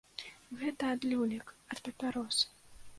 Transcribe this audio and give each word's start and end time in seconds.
Гэта 0.61 0.83
ад 0.95 1.07
люлек, 1.13 1.55
ад 1.77 1.85
папярос. 1.87 2.37